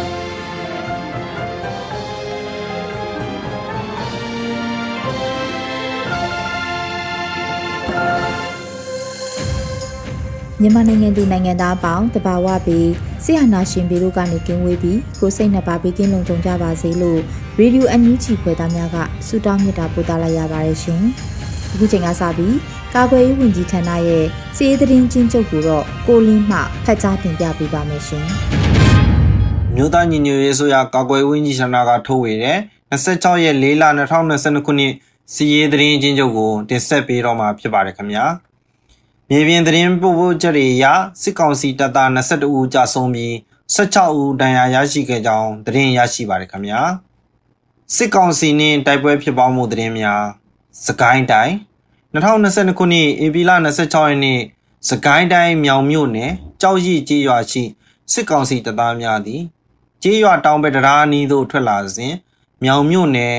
[10.63, 12.89] မြန်မာနိုင်ငံသူနိုင်ငံသားအပေါင်းတဘာဝပြီး
[13.23, 17.19] ဆရာနာရှင်ပြည်တို့ကနေကင်းဝေးပြီးကိုစိတ်နှစ်ပါးဘေးကင်းလုံခြုံကြပါစေလို့
[17.59, 21.01] ရေဒီယိုအန်ယူဂျီဖွယ်သားများကဆုတောင်းမေတ္တာပို့သလိုက်ရပါတယ်ရှင်။
[21.73, 22.55] အခုချိန်ကစပြီး
[22.95, 28.25] ကာကွယ်ရေးဝန်ကြီးဌာနရဲ့စီးရေးသတင်းချင်းချုပ်ကိုတော့ကိုလင်းမှဖတ်ကြားတင်ပြပေးပါမယ်ရှင်။
[29.75, 32.57] မြို့သားညီညွတ်ရေးဆိုရကာကွယ်ဝန်ကြီးဌာနကထုတ်ဝေတဲ့
[32.91, 34.93] 26ရက်4လ2022ခုနှစ်
[35.33, 38.25] စီးရေးသတင်းချင်းချုပ်ကိုတင်ဆက်ပေးတော့မှာဖြစ်ပါတယ်ခင်ဗျာ။
[39.33, 40.85] မြေပြင်သတင်းပို့ဖို့ချက်တွေအရ
[41.21, 43.33] စစ်ကောင်စီတပ်သား22ဦးကြာဆုံးပြီး
[43.75, 46.81] 16ဦးဒဏ်ရာရရှိခဲ့ကြောင်းသတင်းရရှိပါတယ်ခင်ဗျာ
[47.95, 50.23] စစ်ကောင်စီနှင့်တိုက်ပွဲဖြစ်ပွားမှုသတင်းများ
[50.87, 51.53] စကိုင်းတိုင်း
[52.13, 54.39] 2022ခုနှစ်ဧပြီလ26ရက်နေ့
[54.89, 57.63] စကိုင်းတိုင်းမြောင်မြို့နယ်ကြောက်ရည်ကျေးရွာရှိ
[58.13, 59.41] စစ်ကောင်စီတပ်သားများသည်
[60.03, 62.13] ကျေးရွာတောင်ဘက်တရားနီးသို့ထွက်လာစဉ်
[62.63, 63.37] မြောင်မြို့နယ်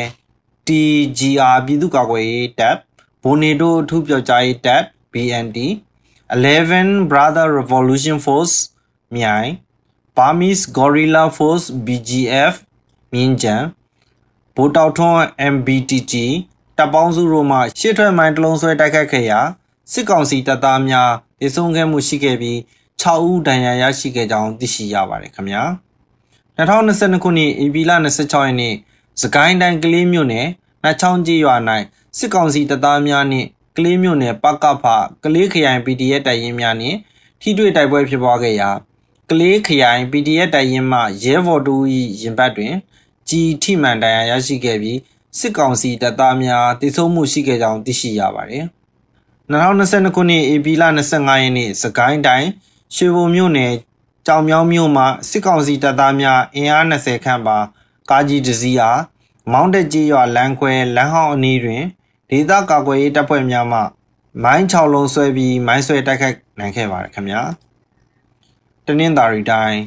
[0.67, 2.77] TGR ပြည်သူ့ကာကွယ်ရေးတပ်
[3.23, 5.59] ဘိုနေတိုအထူးပြောကြားရေးတပ် BND
[6.35, 8.57] 11 Brother Revolution Force
[9.17, 9.51] မြိုင်
[10.17, 12.55] Burmese Guerrilla Force BGF
[13.13, 13.57] မြင်းကြံ
[14.57, 15.21] ဗိုလ်တောက်ထွန်း
[15.55, 16.15] MBTG
[16.79, 19.41] တပ်ပေါင်းစုတို့မှရှစ်ထွက်မိုင်းတလုံးဆွဲတိုက်ခတ်ခဲ့ရာ
[19.93, 22.59] စစ်ကောင်စီတပ်သားများဒေဆုံးခဲ့မှုရှိခဲ့ပြီး
[23.03, 25.63] 6ဦးဒဏ်ရာရရှိခဲ့ကြောင်းသိရှိရပါတယ်ခင်ဗျာ
[26.59, 28.75] 2022ခုနှစ်ဧပြီလ26ရက်နေ့
[29.23, 30.49] စကိုင်းတိုင်းကလေးမြို့နယ်
[30.85, 31.57] နတ်ချောင်းကြီးရွာ၌
[32.19, 34.85] စစ်ကောင်စီတပ်သားများနှင့် ကလေးမြို့နယ်ပကဖ
[35.25, 36.99] ကလေးခရိုင် PDF တိုက်ရင်များနှင့်
[37.41, 38.71] ထိတွေ့တိုက်ပွဲဖြစ်ပွားခဲ့ရာ
[39.31, 41.75] ကလေးခရိုင် PDF တိုက်ရင်မှရဲဘော်တူ၏
[42.21, 42.75] ရင်ဘတ်တွင်
[43.29, 44.99] ကြီးထိမှန်ဒဏ်ရာရရှိခဲ့ပြီး
[45.39, 48.65] စစ်ကောင်စီတပ်သားများတိစုံမှုရှိခဲ့ကြောင်းသိရှိရပါတယ်။
[49.53, 52.49] 2022ခုနှစ်ဧပြီလ25ရက်နေ့စကိုင်းတိုင်း
[52.95, 53.73] ရွှေဘုံမြို့နယ်
[54.27, 57.59] ကြောင်မြောင်းမြို့မှာစစ်ကောင်စီတပ်သားများအင်အား20ခန့်ပါ
[58.11, 59.01] ကားကြီးတစ်စီးအား
[59.53, 61.85] မောင်းတက်ကြီးရွာလမ်းခွဲလမ်းဟောင်းအနီးတွင်
[62.35, 63.81] ဒေသကာကွယ်ရေးတပ်ဖွဲ့များမှ
[64.45, 67.43] မိုင်း6လုံးဆွဲပြီးမိုင်းဆွဲတိုက်ခိုက်နိုင်ခဲ့ပါတယ်ခင်ဗျာ
[68.87, 69.79] တနင်္သာရီတိုင်း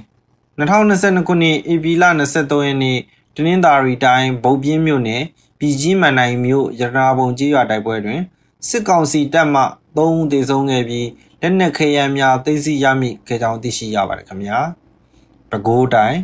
[0.59, 2.03] 2022ခုနှစ်ဧပြီလ
[2.35, 2.97] 23ရက်နေ့
[3.35, 5.23] တနင်္သာရီတိုင်းဗုတ်ပြင်းမြို့နယ်
[5.59, 8.21] ပြည်ကြီးမန်နိုင်မြို့ရတနာပုံကြီးရွာတိုက်ပွဲတွင်
[8.67, 9.61] စစ်ကောင်စီတပ်မှ
[9.95, 11.07] 3ဦးသေဆုံးခဲ့ပြီး
[11.41, 14.59] လက်နက်ခဲယမ်းများသိမ်းဆည်းရမိခဲ့ကြောင်းသိရှိရပါတယ်ခင်ဗျာ
[15.49, 16.17] ပဲခူးတိုင်း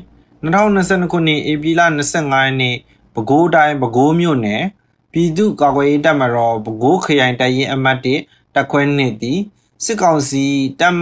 [0.43, 1.81] 2022ခုနှစ်ဧပြီလ
[2.13, 2.75] 25ရက်နေ့
[3.15, 4.63] ပဲခူးတိုင်းပဲခူးမြို့နယ်
[5.11, 9.39] ပြည်သူ့ကာကွယ်ရေးတပ်မတော်ပဲခူးခရိုင်တပ်ရင်းအမှတ်1တပ်ခွဲနှစ်သည်
[9.83, 10.45] စစ်ကောင်စီ
[10.79, 11.01] တပ်မ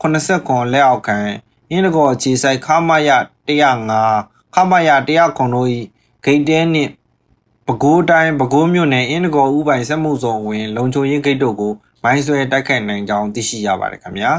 [0.00, 1.18] 89လက်အောက်ခံ
[1.70, 3.10] အင်းတကောအခြေဆိုင်ခမရ
[3.88, 5.68] 105ခမရ109တို့၏
[6.24, 6.90] ဂိတ်တဲနှင့်
[7.66, 14.32] ပဲခူးတိုင်းပဲခူးမြို့နယ်အင်းတကောဥပိုင်စက်မှုဇုံဝင်လုံချိုရင်းဂိတ်တို့ကိုမိုင်းဆွဲတိုက်ခိုက်နိုင်ကြောင်းသိရှိရပါတယ်ခင်ဗျာ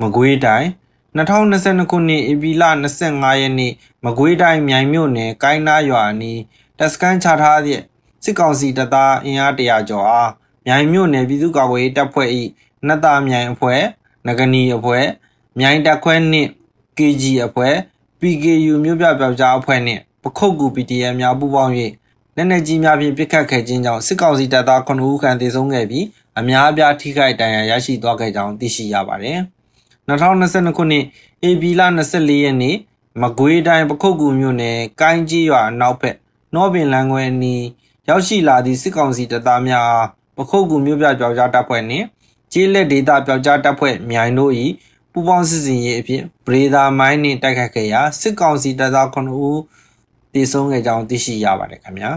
[0.00, 0.68] မကွေးတိုင်း
[1.16, 2.64] 2022ခုနှစ်ဧပြီလ
[3.02, 3.72] 25ရက်နေ့
[4.04, 6.40] မကွေးတိုင်းမြိုင်မြို့နယ်ကိုင်းနာရွာအနီး
[6.78, 7.82] တပ်စခန်းချထားသည့်
[8.24, 10.30] စစ်ကောင်စီတပ်သားအင်အားတရာကျော်အား
[10.66, 12.28] မြိုင်မြို့နယ်ပြည်သူ့ကာကွယ်ရေးတပ်ဖွဲ့၏
[12.86, 13.82] နတ်သားမြိုင်အဖွဲ့
[14.26, 15.06] ငကနီအဖွဲ့
[15.58, 16.48] မြိုင်တပ်ခွဲနှင့်
[16.98, 17.74] KG အဖွဲ့
[18.20, 21.72] PKU မြို့ပြပျောက်ကြားအဖွဲ့နှင့်ပခုတ်ကူ PDF များပူးပေါင်း၍
[22.36, 26.06] လက်နက်ကြီးများဖြင့်ပစ်ခတ်ခဲ့ခြင်းကြောင့်စစ်ကောင်စီတပ်သား9ဦးခန့်သေဆုံးခဲ့ပြီး
[26.38, 29.38] အများအပြားထိခိုက်ဒဏ်ရာရရှိသွားခဲ့ကြောင်းသိရှိရပါတယ်။
[30.08, 31.04] 2022ခုနှစ်
[31.44, 31.82] AB လ
[32.12, 32.76] 24ရက်နေ့
[33.22, 36.16] မကွေးတိုင်းပခုတ်ကူမြို့နယ်ကိုင်းကြီးရွာအနောက်ဘက်
[36.54, 37.64] နောပင်လမ်းခွဲအနီး
[38.08, 39.88] ရောက်ရှိလာသည့်စစ်ကောင်စီတပ်သားများ
[40.36, 42.06] ပခုတ်ကူမြို့ပြပြောက်ကြားတပ်ဖွဲ့နှင့်
[42.52, 44.52] ကျေးလက်ဒေသပြောက်ကြားတပ်ဖွဲ့မြိုင်တို့၏
[45.12, 49.60] ပူးပေါင်းစစ်စင်ရေးအဖြစ်ဗရေဒါမိုင်းနှင့်တိုက်ခတ်ခဲ့ရာစစ်ကောင်စီတပ်သား9ဦး
[50.34, 52.10] တေဆုံးခဲ့ကြောင်းသိရှိရပါတယ်ခင်ဗျာ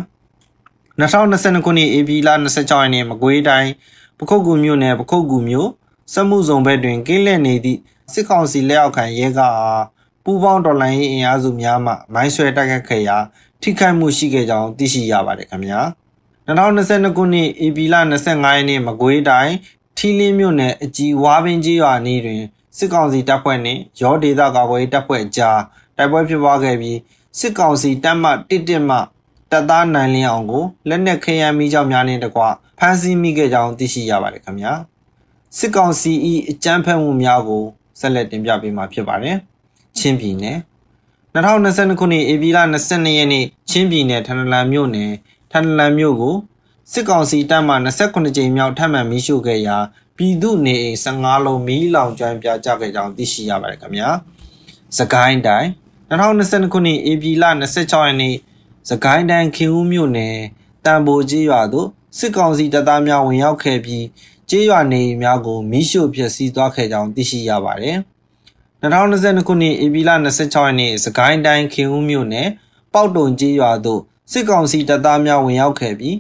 [1.00, 3.72] 2022ခုနှစ် AB လ26ရက်နေ့မကွေးတိုင်း
[4.20, 5.70] ပခုတ်ကူမြို့နယ်ပခုတ်ကူမြို့
[6.14, 7.80] စမှုဇုံဘက်တွင်ကင်းလက်နေသည့်
[8.14, 9.86] စစ်ကောင်စီလက်အောက်ခံရဲကအား
[10.24, 13.18] ပူးပေါင်းတော်လှန်ရေးအင်အားစုများမှမိုင်းဆွဲတိုက်ခတ်ခဲ့ရာ
[13.62, 15.82] ထိခိုက်မှုရှိခဲ့ကြောင်းသိရှိရပါတယ်ခင်ဗျာ
[16.48, 17.96] 2022ခုနှစ်ဧပြီလ
[18.28, 19.54] 25ရက်နေ့မကွေးတိုင်း
[19.98, 22.44] ထီလင်းမြို့နယ်အကြီးဝါပင်ကြီးရွာနီးတွင်
[22.78, 25.60] စစ်ကောင်စီတပ်ဖွဲ့နှင့်ရောဒေသကာကွယ်တပ်ဖွဲ့ကြား
[25.98, 26.98] တိုက်ပွဲဖြစ်ပွားခဲ့ပြီး
[27.40, 28.98] စစ်ကောင်စီတပ်မှတစ်တစ်မှ
[29.52, 32.42] တပ်သားနိုင်လင်းအောင်ကိုလက်နက်ခဲယမ်းမိကြောင်များနှင့်တကွ
[32.80, 34.74] ဖမ်းဆီးမိခဲ့ကြောင်းသိရှိရပါတယ်ခင်ဗျာ
[35.58, 36.14] စစ်ကောင်စီ၏
[36.50, 37.64] အကြမ်းဖက်မှုများကို
[38.00, 39.38] ဆက်လက်တင်ပြပေးမှာဖြစ်ပါတယ်
[39.98, 40.58] ချင်းပြည်နယ်
[41.38, 45.12] 2022ခုနှစ်ဧပြီလ22ရက်နေ့ချင်းပြည်နယ်ထန်တလန်မြို့နယ်
[45.52, 46.36] ထန်တလန်မြို့ကို
[46.92, 49.78] စစ်ကောင်စီတပ်မှ29ကြိမ်မြောက်ထပ်မံမီးရှို့ခဲ့ရာ
[50.18, 54.10] ပြည်သူနေအိမ်15လုံးမီးလောင်ကျွမ်းပြကြခဲ့ကြောင်းသိရှိရပါတယ်ခင်ဗျာ။
[54.98, 55.70] စကိုင်းတိုင်း
[56.10, 57.46] 2022ခုနှစ်ဧပြီလ
[57.76, 58.36] 26ရက်နေ့
[58.90, 60.38] စကိုင်းတိုင်းခင်ဦးမြို့နယ်
[60.86, 61.88] တန်ဖိုကြီးရွာသို့
[62.18, 64.06] စစ်ကောင်စီတပ်သားများဝင်ရောက်ခဲ့ပြီး
[64.50, 67.98] ကျေးရွာနေအိမ်များကိုမီးရှို့ဖျက်ဆီးသွားခဲ့ကြောင်းသိရှိရပါတယ်။
[68.84, 72.50] 2022ခုနှစ်ဧပြီလ26ရက်နေ့စကိုင်းတိုင်းခင်ဦးမြို့နယ်
[72.94, 74.02] ပေါက်တုံကျေးရွာသို့
[74.32, 76.18] စစ်ကောင်စီတပ်သားများဝင်ရောက်ခဲ့ပြီး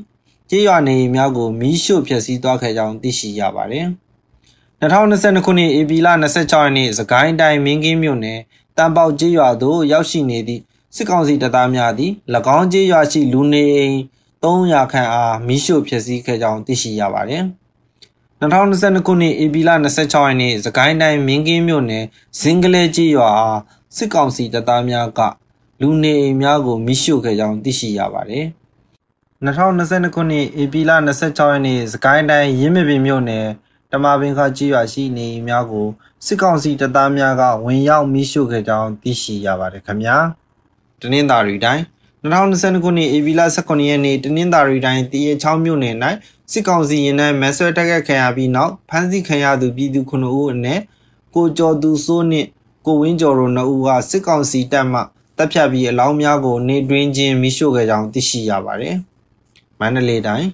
[0.50, 3.88] ကျေးရွာနေအိမ်များကိုမီးရှို့ဖျက်ဆီးသွားခဲ့ကြောင်းသိရှိရပါတယ်။
[4.82, 8.40] 2022ခုနှစ်ဧပြီလ26ရက်နေ့စကိုင်းတိုင်းမင်းကင်းမြို့နယ်
[8.78, 10.62] တန်ပေါက်ကျေးရွာသို့ရောက်ရှိနေသည့်
[10.96, 12.12] စစ်ကောင်စီတပ်သားများသည်၎
[12.58, 13.98] င်းကျေးရွာရှိလူနေအိမ်
[14.44, 17.44] 300ခန့်အားမီးရှို့ဖျက်ဆီးခဲ့ကြောင်းသိရှိရပါတယ်။
[18.42, 22.06] 2022ခုနှစ်ဧပြီလ26ရက်နေ့စကိုင်းတိုင်းမင်းကင်းမြို့နယ်
[22.40, 23.62] ဇင်ကလေးကျေးရွာအား
[23.96, 25.22] စစ်ကောင်စီတပ်သားများက
[25.82, 28.46] လူနေအိမ်များကိုမီးရှို့ခဲ့ကြောင်းသိရှိရပါတယ်။
[29.46, 33.46] 2022ခုနှစ်ဧပြီလ26ရက်နေ့စကိုင်းတိုင်းရင်းမြပင်မြို့နယ်
[33.92, 35.88] တမပင်ခကြီးရွာရှိနေများကို
[36.26, 40.18] စစ်ကောင်စီတပ်သားများကဝင်ရောက်မိရှုခဲ့ကြောင်းသိရှိရပါတယ်ခင်ဗျာ
[41.02, 41.84] တနင်္သာရီတိုင်း
[42.24, 45.96] 2022ခုနှစ်ဧပြီလ18ရက်နေ့တနင်္သာရီတိုင်းတရေချောင်းမြို့နယ်၌
[46.52, 50.82] စစ်ကောင်စီရင်နှန်းမဲဆွဲတက်ခတ်ခံရပြီးနောက်ဖမ်းဆီးခံရသူပြည်သူ9ဦးအနက်
[51.36, 52.48] ကိုကျော်သူစိုးနှင့်
[52.86, 55.02] ကိုဝင်းကျော်တို့2ဦးကစစ်ကောင်စီတပ်မှ
[55.38, 58.96] တပ်ဖြတ်ပြီးအလောင်းများကိုနေတွင်းချင်းမိရှုခဲ့ကြောင်းသိရှိရပါတယ်။
[59.80, 60.48] မန္တလေးတိုင်း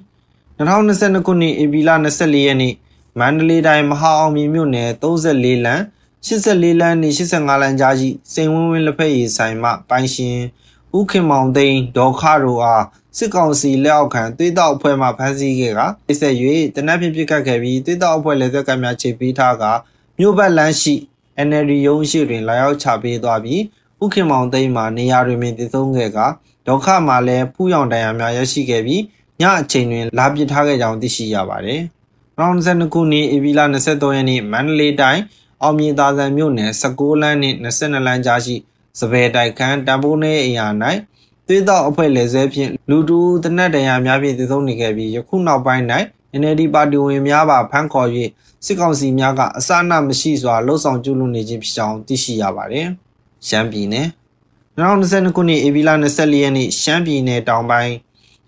[0.57, 2.73] 2022ခုနှစ်ဧပြီလ24ရက်နေ့
[3.19, 5.81] မန္တလေးတိုင်းမဟာအောင်မြေမြို့နယ်34လမ်း
[6.27, 10.37] 84လမ်းနှင့်85လမ်းကြားရှိစိန်ဝင်းဝင်းလက်ဖက်ရည်ဆိုင်မှပိုင်ရှင်
[10.97, 12.83] ဥခင်မောင်သိန်းဒေါ်ခရိုအား
[13.17, 16.35] စစ်ကောင်စီလက်အောက်ခံသွေးတောက်အဖွဲ့မှဖမ်းဆီးခဲ့ကပြစ်ဆက်၍
[16.75, 19.63] တနက်ဖြန်ပြစ်ခတ်ခဲ့ပြီးသွေးတောက်အဖွဲ့လက်သက်ကများခြေပေးထားက
[20.19, 20.95] မြို့ဘက်လမ်းရှိ
[21.47, 23.61] NLD ရုံးရှိတွင်လာရောက်ချပေးသွားပြီး
[24.03, 26.19] ဥခင်မောင်သိန်းမှနေရာတွင်ပင်တည်သုံးခဲ့က
[26.67, 29.01] ဒေါခမှာလည်းဖူးယောင်တန်ရာများရရှိခဲ့ပြီး
[29.41, 31.81] ညအချိန်တွင်လာပစ်ထားခဲ့ကြောင်းသိရှိရပါတယ်။
[32.39, 35.21] 2022ခုနှစ်ဧပြီလ23ရက်နေ့မန္တလေးတိုင်း
[35.61, 38.55] အောင်မြေသာဆန်မြို့နယ်16လမ်းနှင့်22လမ်းကြားရှိ
[38.99, 40.67] စပယ်တိုက်ခန်းတံပိုးနေအိမ်ယာ၌
[41.47, 45.85] သွေးတော့အဖွဲ့လေဆဲဖြင့်လူတူတနက်တရာများဖြင့်တည်ဆုံနေခဲ့ပြီးယခုနောက်ပိုင်း၌
[46.41, 48.09] NLD ပါတီဝင်များပါဖမ်းခေါ်၍
[48.65, 52.87] စစ်ကောင်စီများကအစအနမရှိစွာလှုပ်ဆောင်ကျူးလွန်နေခြင်းဖြစ်ကြောင်းသိရှိရပါတယ်။
[53.47, 54.07] ရှမ်းပြည်နယ်
[54.77, 57.93] 2022ခုနှစ်ဧပြီလ24ရက်နေ့ရှမ်းပြည်နယ်တောင်ပိုင်း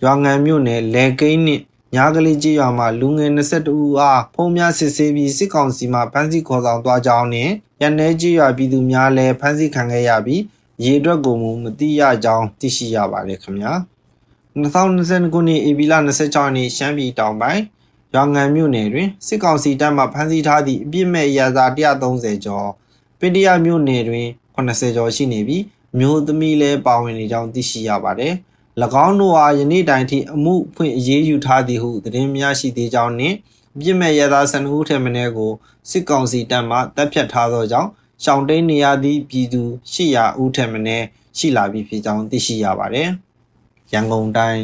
[0.04, 1.64] ရွာငံမြို့နယ်လဲကိန်းနှင့်
[1.96, 7.52] ညာကလေးကြီးရွာမှာလူငယ်22ဦးအားဖုံးများစစ်ဆေးပြီးစစ်ကောင်စီမှဖမ်းဆီးခေါ်ဆောင်သွားကြောင်းနှင့်
[7.82, 10.42] ရန်내ကြီးရွာပြည်သူများလည်းဖမ်းဆီးခံခဲ့ရပြီး
[10.84, 13.74] ရေအတွက်ကိုမူမသိရကြောင်းသိရှိရပါတယ်ခင်ဗျာ
[14.62, 17.62] 2022ခုနှစ်ဧပြီလ26ရက်နေ့ရှမ်းပြည်တောင်ပိုင်း
[18.14, 22.70] ရွာငံမြို့နယ်တွင်စစ်ကောင်စီတပ်မှဖမ်းဆီးထားသည့်အပြစ်မဲ့ရာဇာ130ကျော်
[23.20, 25.64] ပင်တရမြို့နယ်တွင်80ကျော်ရှိနေပြီး
[26.00, 28.36] မျိုးသမီးလည်းပါဝင်နေကြောင်းသိရှိရပါတယ်။၎
[29.06, 33.36] င်းတို့အားယနေ့တိုင်ထိအမှုဖွင့်အရေးယူထားသည်ဟုသတင်းများရှိသေးကြောင်းနှင့်
[33.80, 35.52] ပြစ်မဲ့ရသားစနဦးထဲမင်းကို
[35.90, 37.90] စစ်ကောင်စီတပ်မှတပ်ဖြတ်ထားသောကြောင့်
[38.24, 39.62] ရှောင်းတိန်နေရသည့်ပြည်သူ
[39.94, 41.06] 800ဦးထဲမင်း
[41.38, 43.10] ရှိလာပြီဖြစ်ကြောင်းသိရှိရပါတယ်။
[43.94, 44.62] ရန်ကုန်တိုင်း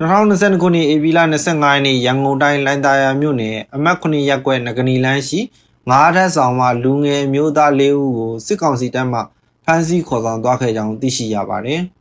[0.00, 5.40] 2022ခုနှစ်ဧပြီလ25ရက်နေ့ရန်ကုန်တိုင်းလိုင်သာယာမြို့နယ်အမတ်9ရပ်ကွက်ငကနီလန်းရှိ
[5.90, 9.20] ငါးထပ်ဆောင်မှလူငယ်မျိုးသား၄ဦးကိုစစ်ကောင်စီတပ်မှ
[9.64, 11.80] ဖမ်းဆီးခေါ်ဆောင်သွားခဲ့ကြောင်းသိရှိရပါတယ်။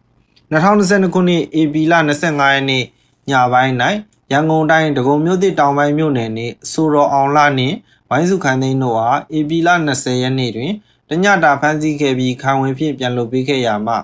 [0.52, 2.84] 2022ခုနှစ်ဧပြီလ25ရက်နေ့
[3.30, 3.74] ညပိုင်း၌
[4.32, 7.76] ရန်ကုန်တိုင်းဒဂုံမြို့သစ်တောင်ပိုင်းမြို့နယ်နှင့်ဆိုတော်အောင်လနှင့်
[8.10, 10.72] ဝိုင်းစုခန်းသိန်းတို့အားဧပြီလ20ရက်နေ့တွင်
[11.10, 13.96] တညတာဖမ်းဆီးခဲ့ပြီးခံဝင်ဖြင့်ပြန်လွှတ်ပေးခဲ့ရမှ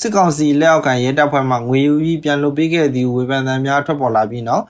[0.00, 4.64] စစ်ကောင်စီလက်အောက်ခံရဲတပ်ဖွဲ့မှငွေယူပြီးပြန်လွှတ်ပေးခဲ့သည့်ဝေဖန်သံများထွက်ပေါ်လာပြီးနောက်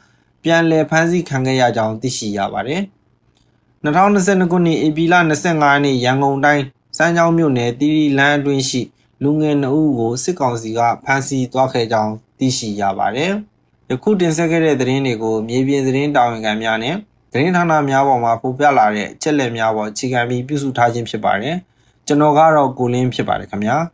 [0.45, 2.83] ပြန်လည်ဖမ်းဆီးခံခဲ့ရကြောင်းသိရှိရပါတယ်။
[3.85, 6.63] 2022ခုနှစ်ဧပြီလ25ရက်နေ့ရန်ကုန်တိုင်း
[6.97, 8.83] စမ်းချောင်းမြို့နယ်တီရီလန်းအတွင်းရှိ
[9.25, 13.33] လူငယ်နှုတ်ကိုစစ်ကောင်စီကဖမ်းဆီးသွားခဲ့ကြောင်းသိရှိရပါတယ်။
[13.91, 16.97] ယခုတင်ဆက်ခဲ့တဲ့သတင်းတွေကိုမြေပြင်သတင်းတာဝန်ခံများနဲ့
[17.33, 21.57] သတင်းဌာနများပေါ်မှာဖော်ပြလာတဲ့အချက်လက်များပေါ်အခြေခံပြီးပြုစုထားခြင်းဖြစ်ပါတယ်။
[22.07, 23.77] ကျွန်တော်ကတော့ကိုလင်းဖြစ်ပါတယ်ခင်ဗျာ။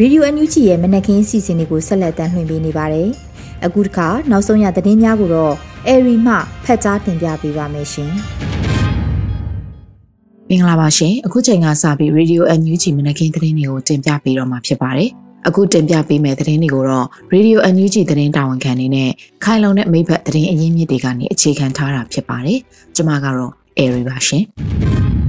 [0.00, 3.08] ရေဒီယိုအန်ယူဂျီရဲ့မနက်ခင်းစီစဉ်တွေကိုဆက်လက်တင်ပြနေပါတယ်။
[3.64, 6.34] အခုတစ်ခါနောက်ဆုံးရသတင်းများကိုတော့ အေရီမှ
[6.64, 8.12] ဖတ်ကြားတင်ပြပေးပါမယ်ရှင်။
[10.48, 15.10] မင်္ဂလာပါရှင်အခုချိန်ကစပြီး Radio NUG မနက်ခင်းသတင်းတွေကိုတင်ပြပေးတော့မှာဖြစ်ပါတယ်
[15.48, 19.10] အခုတင်ပြပေးမယ့်သတင်းတွေကိုတော့ Radio NUG သတင်းတာဝန်ခံနေနဲ့
[19.44, 22.58] ခိုင်လုံတဲ့မိဘသတင်းအရင်းမြစ်တွေကနေအခြေခံထားတာဖြစ်ပါတယ်
[22.96, 24.44] ကျွန်မကတော့ Airy ပါရှင်
[25.20, 25.21] ပ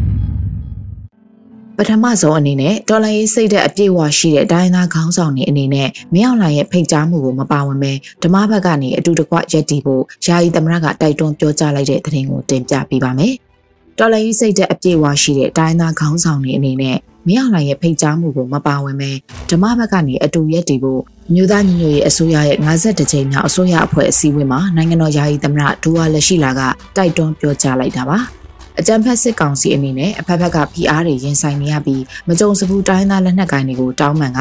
[1.90, 7.92] ထမဆုံးအနေနဲ့ဒေါ်လာရေးစိတ်တဲ့အပြည့်အဝရှိတဲ့ဒိုင်းသားခေါင်းဆောင်တွေအနေနဲ့မင်းအောင်လှိုင်ရဲ့ဖိတ်ကြားမှုကိုမပါဝင်ပဲ
[8.24, 13.34] ဓမ္မဘက်ကနေအတူတကွရက်တီဖို့ယာယီသမရကတိုက်တွန်းပြောကြားလိုက်တဲ့သတင်းကိုတင်ပြပေးပါမယ်။
[14.00, 16.98] ဒေါ်လာရေးစိတ်တဲ့အပြည့်အဝရှိတဲ့ဒိုင်းသားခေါင်းဆောင်တွေအနေနဲ့
[17.28, 19.12] မင်းအောင်လှိုင်ရဲ့ဖိတ်ကြားမှုကိုမပါဝင်ပဲ
[19.50, 21.02] ဓမ္မဘက်ကနေအတူရက်တီဖို့
[21.34, 26.62] မြို့သားညီညွတ်ရေးအစိုးရရဲ့52ကြိမ်မြောက်အစိုးရအဖွဲ့အစည်းအဝေးမှာနိုင်ငံတော်ယာယီသမရဒူဝါလက်ရှိလာက
[26.98, 28.20] တိုက်တွန်းပြောကြားလိုက်တာပါ။
[28.80, 34.40] အကြံဖက်စစ်ကောင်စီအနေနဲ့အဖက်ဖက်က PR တွေရင်ဆိုင်နေရပြီးမကြုံစဘူးတိုင်းသားလက်နက်ကိုင်တွေကိုတောင်းပန်က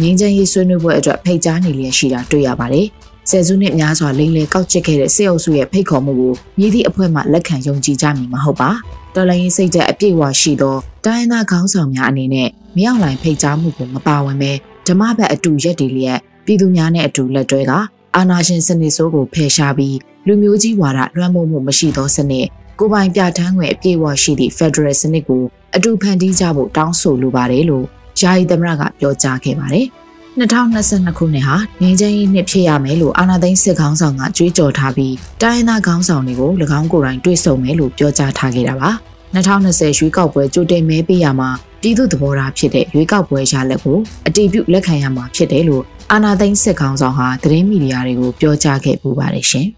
[0.00, 2.86] ငင်းချမ်းရေးဆွေးနွေးပွဲအတွက်ဖိတ်ကြားနေလျက်ရှိတာတွေ့ရပါတယ်။
[3.30, 8.70] ဆယ်စုနှစ်များစွာလိမ့်လေကောက်ချစ်ခဲ့တဲ့စစ်အုပ်စုရဲ့ဖိတ်ခေါ်မှုကိုမြည်သည့်အဖွဲ့မှလက်ခံယုံကြည်ကြမည်မဟုတ်ပါ။
[9.14, 12.48] တော်လိုင်းစိတ်တဲ့အပြည့်အဝရှိသောတိုင်းသားခေါင်းဆောင်များအနေနဲ့
[12.78, 14.52] မြောက်လိုင်းဖိတ်ကြားမှုကိုမပါဝင်ပဲ
[14.86, 17.72] ဓမ္မဘက်အတူရက်တည်လျက်ပြည်သူများနဲ့အတူလက်တွဲက
[18.16, 22.46] အာဏာရှင်စနစ်ဆိုးကိုဖယ်ရှားပြီးလူမျိုးကြီးဝါဒလွှမ်းမိုးမှုမရှိသောစနစ်
[22.78, 25.42] ကိုပိုင်ပြဋ္ဌာန်းခွင့်အပြည့်အဝရှိသည့် Federal စနစ်ကို
[25.76, 27.86] အတူဖန်တီးကြဖို့တောင်းဆိုလိုပါတယ်လို့
[28.20, 29.86] ယာယီသမရကပြောကြားခဲ့ပါတယ်။
[30.40, 38.90] 2022ခုနှစ်ဟာငင်းချင်းနှစ်ဖြစ်ရမယ်လို့အာဏာသိမ်းစစ်ခေါင်းဆောင်ကကြွေးကြော်ထားပြီးတိုင်းရင်းသားခေါင်းဆောင်တွေကို၎င်းကိုယ်တိုင်တွေ့ဆုံမယ်လို့ပြောကြားထားခဲ့တာပါ။
[39.34, 41.50] 2020ရွေးကောက်ပွဲကြိုတင်မဲပေးရမှာ
[41.82, 49.68] ပြည်သူသဘောထားဖြစ်တဲ့ရွေးကောက်ပွဲရလက်ကိုအတည်ပြုလက်ခံရမှာဖြစ်တယ်လို့အာဏာသိမ်းစစ်ခေါင်းဆောင်ဟာသတင်းမီဒီယာတွေကိုပြောကြားခဲ့ပူပါတယ်ရှင်။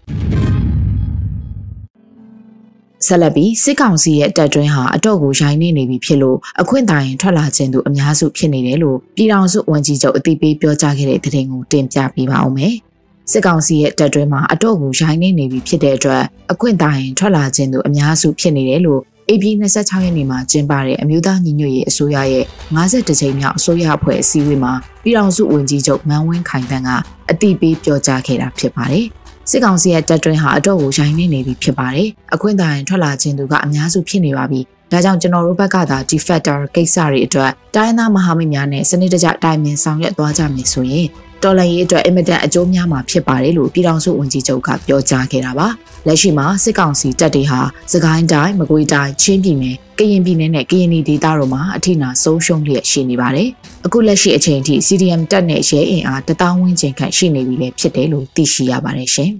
[3.07, 12.73] ဆက်လက်ပြီးစစ်ကောင်စီရဲ့တပ်တွင်းဟာအတော့ကိုရိုင်းနေနေပြီဖြစ်လို့အခွင့်အာဏာထွက်လာခြင်းသူအများစုဖြစ်နေတယ်လို့ပြည်ထောင်စုဝန်ကြီးချုပ်အသိပေးပြောကြားခဲ့တဲ့သတင်းကိုတင်ပြပေးပါဦးမယ်။
[13.31, 22.45] စစ်ကောင်စီရဲ့တပ်တွင်းမှာအတော့ကိုရိုင်းနေနေပြီဖြစ်တဲ့အတွက်အခွင့်အာဏာထွက်လာခြင်းသူအများစုဖြစ်နေတယ်လို့ AP 26ရက်နေ့မှာကျင်းပတဲ့အမျိုးသားညီညွတ်ရေးအစိုးရရဲ့
[22.75, 24.73] 52ကြိမ်မြောက်အစိုးရအဖွဲ့အစည်းအဝေးမှာ
[25.03, 26.89] ပြည်ထောင်စုဝန်ကြီးချုပ်မန်းဝင်းခိုင်တန်းက
[27.31, 29.07] အသိပေးပြောကြားခဲ့တာဖြစ်ပါတယ်။
[29.51, 34.61] စစ်ကောင်စီရဲ့တပ်တွင်းဟာအတော့ကိုရိုင်းနေနေပြီဖြစ်ပါတယ်။အခွင့်အာဏာထွက်လာခြင်းသူကအများစုဖြစ်နေပါပြီ။
[34.91, 41.07] ဒါကြောင့်ကျွန်တော်တို့ဘက်ကသာ defector ကိစ္စတွေအတွက်တိုင်းသားမဟာမိတ်များနဲ့စနစ်တကျတိုင်ပင်ဆောင်ရွက်သွားကြမယ်ဆိုရင်
[41.43, 45.67] တော်လှန်ရေးအတွက်အင်မတန်အကျိုးများမှာဖြစ်ပါတယ်လို့ပြည်ထောင်စုဝန်ကြီးချုပ်ကပြောကြားခဲ့တာပါ
[46.07, 47.59] လက်ရှိမှာစစ်ကောင်စီတပ်တွေဟာ
[47.91, 53.49] စကိုင်းတိုင်းမကွေးတိုင်းချင်းပြည်နယ်ကရင်ပြည်နယ်နဲ့ကရင်ပြည်ဒေသတို့မှာအထိနာဆုံးရှုံးလျက်ရှိနေပါတယ်
[53.85, 59.31] အခုလက်ရှိအချိန်ထိ CDM တပ်နဲ့ရဲအင်အားတထောင်ဝန်းကျင်ခန့်ရှိနေပြီလည်းဖြစ်တယ်လို့သိရှိရပါတယ်ရှင်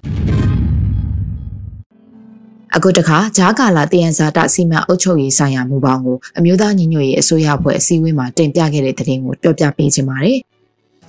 [2.76, 10.40] အခုတခါဂျားကာလာတယန်ဇာတစီမံအုပ်ချုပ်ရေးဆိုင်ရာမူပေါင်းကိုအမျိုးသားညီညွတ်ရေးအစိုးရအဖွဲ့အစည်းအဝေးမှာတင်ပြခဲ့တဲ့သတင်းကိုပြောပြပေးချင်ပါတယ်။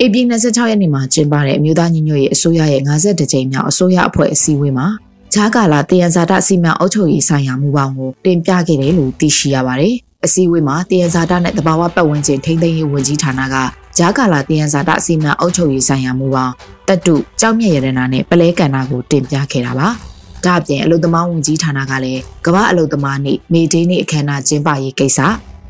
[0.04, 4.86] ဧပြီ26ရက်နေ့မှာကျင်းပတဲ့အမျိုးသားညီညွတ်ရေးအစိုးရရဲ့52ကြိမ်မြောက်အစိုးရအဖွဲ့အစည်းအဝေးမှာ
[5.34, 13.56] ဂျာကာလာတယံဇာတစီမံအုပ်ချုပ်ရေးဆိုင်ရာမူပေါင်းကိုတင်ပြခဲ့တယ်လို့သိရှိရပါတယ်။အစည်းအဝေးမှာတယံဇာတနဲ့တဘာဝပတ်ဝန်းကျင်ထိန်းသိမ်းရေးဝန်ကြီးဌာနက
[13.98, 16.54] ဂျာကာလာတယံဇာတစီမံအုပ်ချုပ်ရေးဆိုင်ရာမူပေါင်း
[16.88, 19.88] တက်တုကြောက်မြက်ရတနာနဲ့ပလဲကန်နာကိုတင်ပြခဲ့တာပါ။
[20.44, 25.18] ဒါ့အပြင်အလုသမားဝန်ကြီးဌာနကလည်းကမ္ဘာအလုသမားနေ့မေဒေးနေ့အခမ်းအနားကျင်းပရေးကိစ္စ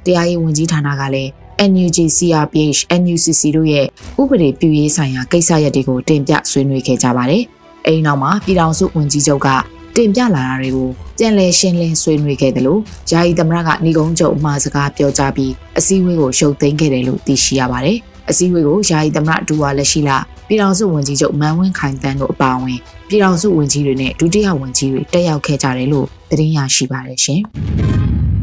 [0.05, 1.31] တရားရေးဝန်ကြီးဌာနကလည်း
[1.71, 3.87] NUG CRPH NUCC တို့ရဲ့
[4.21, 7.43] ဥပဒေပြုရေးဆိုင်ရာကိစ္စရပ်တွေကိုတင်ပြဆွေးနွေးခဲ့ကြပါတယ်။
[7.87, 9.49] အဲဒီနောက်မှာပြည်ထောင်စုဝန်ကြီးချုပ်က
[9.97, 10.89] တင်ပြလာတာတွေကို
[11.19, 17.99] ပြန်လည်ရှင်းလင်းဆွေးနွေးခဲ့တယ်လို့ယာယီသမရကဏီကုန်းချုပ်အမှားစကားပြောကြားပြီးအစည်းအဝေးကိုရှုပ်သိမ်းခဲ့တယ်လို့သိရှိရပါတယ်။
[18.31, 20.17] အစည်းအဝေးကိုယာယီသမရဒူဝါလက်ရှိလာ
[20.49, 27.43] ပြည်ထောင်စုဝန်ကြီးချုပ်မန်ဝင်းခိုင်တန်းတို့အပါအဝင်ပြည်ထောင်စုဝန်ကြီးတွေနဲ့ဒုတိယဝန်ကြီးတွေတက်ရောက်ခဲ့ကြတယ်လို့သတင်းရရှိပါတယ်ရှင်။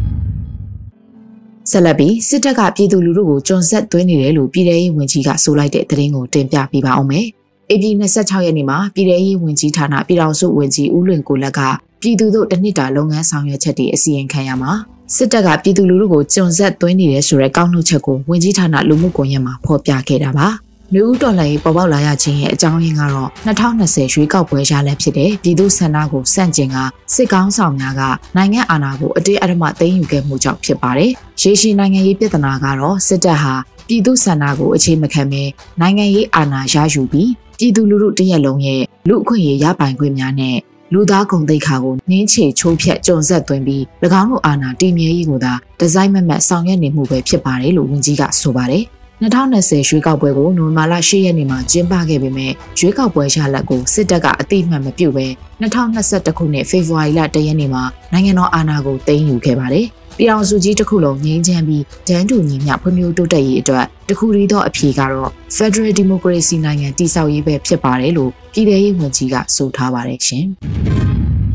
[1.72, 7.26] ဆက်လက်ပြီးစစ်တပ်ကပြည်သူလူထုကိုကြုံဆက်သွင်းနေတယ်လို့ပြည်ထရေးဝန်ကြီးကဆိုလိုက်တဲ့သတင်းကိုတင်ပြပေးပါအောင်မယ်။
[7.72, 11.60] AP 26ရက်နေ့မှာပြည်ထရေးဝန်ကြီးဌာနပြည်ထောင်စုဝန်ကြီးဦးလွင်ကိုလက်က
[12.02, 14.72] ပြည်သူတို့တနစ်တာလုပ်ငန်းဆောင်ရွက်ချက်တွေအစီရင်ခံရမှာ
[15.16, 20.48] စစ်တပ်ကပြည်သူလူထုကိုကြုံဆက်သွင်းနေတယ်ဆိုတဲ့ကောက်နှုတ်ချက်ကိုဝန်ကြီးဌာနလူမှုကွန်ရက်မှာဖော်ပြခဲ့တာပါ။
[20.94, 26.78] လူဦးတော်လှန်ရေးပေါ်ပေါက်လာရခြင်းရဲ့အကြောင်းရင်းကတော့2020ရွေးကောက်ပွဲရလဒ်ဖြစ်တဲ့ပြည်သူ့ဆန္ဒကိုစန့်ကျင်က
[27.14, 28.02] စစ်ကောင်းဆောင်များက
[28.36, 31.12] နိုင်ငံအာဏာကိုအတေးအဓမ္မသိမ်းယူခဲ့မှုကြောင့်ဖြစ်ပါတယ်။
[31.42, 33.54] ရေရှည်နိုင်ငံရေးပြဿနာကတော့စစ်တပ်ဟာ
[33.88, 35.44] ပြည်သူ့ဆန္ဒကိုအခြေမခံဘဲ
[35.82, 40.58] နိုင်ငံရေးအာဏာရယူပြီးပြည်သူလူထုတရက်လုံးရဲ့လူအခွင့်အရေးရပိုင်ခွင့်များနဲ့
[40.94, 43.84] လူသားကုန်သိက္ခာကိုနင်းချေချိုးဖျက်ကြုံဆက်သွင်းပြီး၎
[44.20, 48.84] င်းတို့အာဏာတည်မြဲရေးကိုသာဒီဇိုင်းမမတ်ဆောင်ရွက်နေမှုပဲဖြစ်ပါတယ်လို့ဝန်ကြီးကဆိုပါတယ်
[49.22, 55.26] 2020ရွေးကောက်ပွဲကိုနိုဝင်ဘာလ10ရက်နေ့မှာကျင်းပခဲ့ပေမဲ့ရွေးကောက်ပွဲရလဒ်ကိုစစ်တပ်ကအတိအမှန်မပြုဘဲ
[55.62, 59.86] 2021ခုနှစ်ဖေဖော်ဝါရီလ10ရက်နေ့မှာနိုင်ငံတော်အာဏာကိုသိမ်းယူခဲ့ပါတယ်။
[60.18, 70.46] ပြည်အောင်စုကြီးတစ်ခုလုံးငြိမ်းချမ်းပြီးဒန်းတူညီမျှဖွံ့ဖြိုးတိုးတက်ရေးအတွက်တခုတည်းသောအဖြေကတော့ Federal Democracy နိုင်ငံတည်ဆောက်ရေးပဲဖြစ်ပါတယ်လို့ပြည်ထောင်ရေးဝန်ကြီးကဆိုထားပါတယ်ရှင်။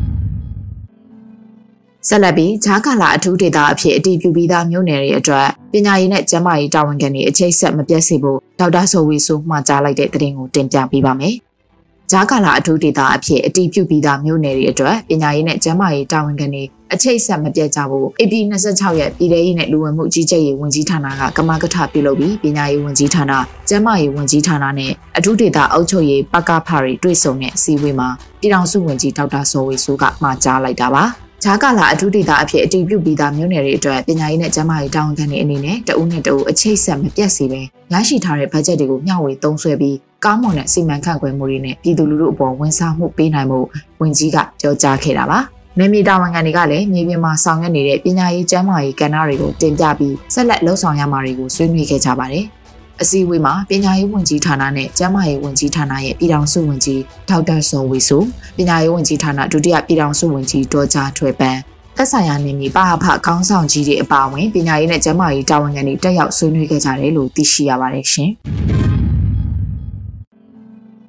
[2.07, 11.35] ဆက်လက်ပြီးဂျာကာလာအထူးဒေသအဖြစ်အတည်ပြုပြီးသားမြို့နယ်တွေအတွက်ပညာရေးနဲ့ကျန်းမာရေးတာဝန်ခံတွေအချိတ်ဆက်မပြတ်စေဖို့ဒေါက်တာဆိုဝီဆိုမှာကြားလိုက်တဲ့သတင်းကိုတင်ပြပေးပါမယ်။
[12.11, 18.33] ဂျာကာလာအထူးဒေသအဖြစ်အတည်ပြုပြီးသားမြို့နယ်တွေအတွက်ပညာရေးနဲ့ကျန်းမာရေးတာဝန်ခံတွေအချိတ်ဆက်မပြတ်ကြဖို့ AP
[18.67, 23.33] 26ရက်ပြည်ထရေးနဲ့လူဝင်မှုကြီးကြပ်ရေးဝန်ကြီးဌာနကကမကထပြုလုပ်ပြီးပညာရေးဝန်ကြီးဌာန
[23.69, 31.05] ကျန်းမာရေးဝန်ကြီးဌာနနဲ့အထူးဒေသအုပ်ချုပ်ရေးပကဖတွေတွေ့ဆုံတဲ့အစည်းအဝေးမှာပြည်ထောင်စုဝန်ကြီးဒေါက်တာစောဝေဆိုးကမှာကြားလိုက်တာပါ။
[31.43, 43.59] ဂျာကာလာအထူးဒေသအဖြစ်အတည်ပြုပြီးသားမြို့နယ်တွေအတွက်ပညာရေးနဲ့ကျန်းမာရေးတာဝန်ခံတွေအနေနဲ့တဦးနဲ့တဦးအချိတ်ဆက်မပြတ်စေဘဲရရှိထားတဲ့ဘတ်ဂျက်တွေကိုမျှဝေသုံးစွဲပြီးကောင်းမွန်တဲ့စီမံခန့်ခွဲမှုတွေနဲ့ပြည်သူလူထုအပေါ်ဝန်ဆောင်မှုပေးနိုင်မှု
[44.01, 45.39] ဝန်ကြီးကပြောကြားခဲ့တာပါ။
[45.79, 52.45] နေမီတာဝန်ခံတွေကလည်းမြေပြင်မှာဆောင်ရွက်နေတဲ့ပညာရေးကျန်းမာရေးကဏ္ဍတွေကိုတင်ပြပြီးဆက်လက်လှုပ်ဆောင်ရမှာတွေကိုဆွေးနွေးခဲ့ကြပါတယ်။
[53.01, 58.23] အစည်းအဝေးမှာပညာရေးဝန်ကြီးဌာနနဲ့ကျန်းမာရေးဝန်ကြီးဌာနရဲ့ပြည်ထောင်စုဝန်ကြီးဒေါက်တာစောဝေဆို
[58.57, 61.59] ပညာရေးဝန်ကြီးဌာနဒုတိယပြည်ထောင်စုဝန်ကြီးဒေါ်ကြားထွေပန်း
[61.97, 68.31] သက်ဆိုင်ရာနေမီပါအဖခေါင်းဆောင်ကြီးတွေအပါအဝင်ပညာရေးနဲ့ကျန်းမာရေးတာဝန်ခံတွေတက်ရောက်ဆွေးနွေးခဲ့ကြတယ်လို့သိရှိရပါတယ်ရှင်။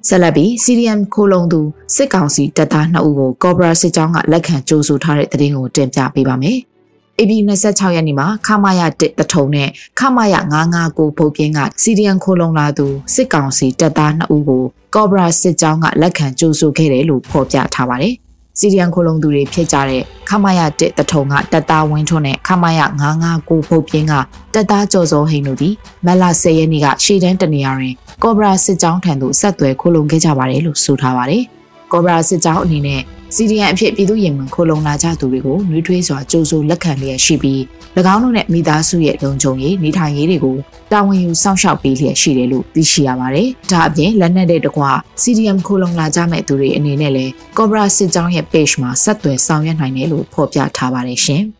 [0.07, 1.61] ဆက်လက်ပြီး CDM ခိုလုံသူ
[1.95, 6.59] စစ်ကောင်စီတပ်သား2ဦးကိုကော့ဘရာစစ်ကြောင်းကလက်ခံကြိုးဆိုထားတဲ့တဲ့တင်ကိုတင်ပြပေးပါမယ်။
[7.19, 10.35] AB 26ရက်နေ့မှာခမာယ1တထုံနဲ့ခမာယ
[10.75, 14.63] 959ဘုတ်ပြင်းကစီဒီယန်ခိုလုံလာသူစစ်ကောင်စီတပ်သား2ဦးကို
[14.95, 18.13] ကော့ဘရာစစ်ကြောင်းကလက်ခံကြိုးဆိုခဲ့တယ်လို့ဖော်ပြထားပါတယ်။
[18.59, 22.81] စီဒီယန်ခိုလုံသူတွေဖြစ်ကြတဲ့ခမာယ1တထုံကတပ်သားဝင်းထွန်းနဲ့ခမာယ
[23.23, 24.13] 959ဘုတ်ပြင်းက
[24.53, 25.69] တပ်သားကျော်စောဟိန်တို့ဒီ
[26.05, 31.43] မက်လာ10ရက်နေ့ကရှေ့တန်းတနေရာတွင်ကော့ဘရာစစ်ကြောင်းထံသို့ဆက်သွယ်ခိုလုံခဲ့ကြပါတယ်လို့ဆိုထားပါတယ်။
[31.91, 33.01] ကော့ဘရာစစ်ကြောင်းအနေနဲ့
[33.35, 37.59] စီဒီအန်အဖြစ်ပြည်သူရင်မှခိုလုံလာကြသူတွေကိုနှွေးထွေးစွာကြိုးစိုးလက်ခံလျက်ရှိပြီး၎
[38.13, 40.57] င်းတို့နဲ့မိသားစုရဲ့လုံခြုံရေးနေထိုင်ရေးတွေကို
[40.91, 51.43] တာဝန်ယူစောင့်ရှောက်ပေးလျက်ရှိတယ်လို့သိရှိရပါတယ်။ဒါအပြင်လက်နက်တဲ့တကွာ CDM ခိုလုံလာကြမဲ့သူတွေအနေနဲ့လည်း Cobra စစ်ကြောင်းရဲ့ page မှာဆက်သွယ်ဆောင်ရွက်နိုင်တယ်လို့ဖော်ပြထားပါတယ်ရှင်။